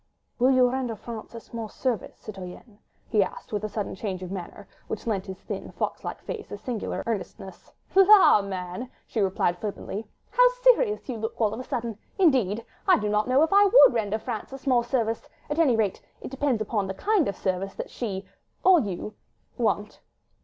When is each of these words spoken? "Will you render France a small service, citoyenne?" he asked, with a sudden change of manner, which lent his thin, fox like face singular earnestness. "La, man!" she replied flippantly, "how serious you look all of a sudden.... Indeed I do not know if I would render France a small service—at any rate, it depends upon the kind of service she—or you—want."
"Will 0.39 0.49
you 0.49 0.67
render 0.67 0.95
France 0.95 1.35
a 1.35 1.39
small 1.39 1.69
service, 1.69 2.15
citoyenne?" 2.17 2.79
he 3.07 3.21
asked, 3.21 3.53
with 3.53 3.63
a 3.63 3.69
sudden 3.69 3.93
change 3.93 4.23
of 4.23 4.31
manner, 4.31 4.67
which 4.87 5.05
lent 5.05 5.27
his 5.27 5.37
thin, 5.41 5.71
fox 5.73 6.03
like 6.03 6.19
face 6.23 6.51
singular 6.59 7.03
earnestness. 7.05 7.71
"La, 7.93 8.41
man!" 8.41 8.89
she 9.05 9.21
replied 9.21 9.59
flippantly, 9.59 10.03
"how 10.31 10.47
serious 10.63 11.07
you 11.07 11.17
look 11.17 11.39
all 11.39 11.53
of 11.53 11.59
a 11.59 11.63
sudden.... 11.63 11.99
Indeed 12.17 12.65
I 12.87 12.97
do 12.97 13.09
not 13.09 13.27
know 13.27 13.43
if 13.43 13.53
I 13.53 13.65
would 13.65 13.93
render 13.93 14.17
France 14.17 14.51
a 14.51 14.57
small 14.57 14.81
service—at 14.81 15.59
any 15.59 15.75
rate, 15.75 16.01
it 16.19 16.31
depends 16.31 16.63
upon 16.63 16.87
the 16.87 16.95
kind 16.95 17.27
of 17.27 17.35
service 17.37 17.79
she—or 17.85 18.79
you—want." 18.79 20.01